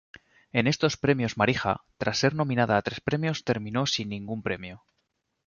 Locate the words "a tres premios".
2.75-3.43